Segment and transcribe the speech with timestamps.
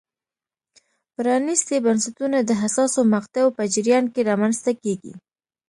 [1.15, 5.13] پرانیستي بنسټونه د حساسو مقطعو په جریان کې رامنځته کېږي.